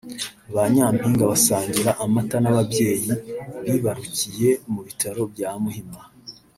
ba 0.53 0.63
Nyampinga 0.73 1.23
basangira 1.31 1.91
amata 2.03 2.37
n’ababyeyi 2.41 3.11
bibarukiye 3.65 4.49
mu 4.71 4.79
bitaro 4.87 5.21
bya 5.33 5.49
Muhima 5.63 6.01